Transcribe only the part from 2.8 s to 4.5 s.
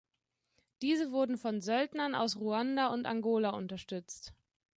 und Angola unterstützt.